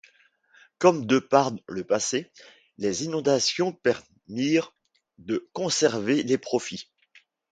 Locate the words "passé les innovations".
1.83-3.71